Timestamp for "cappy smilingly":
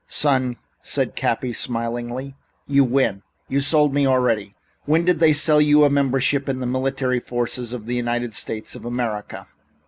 1.15-2.33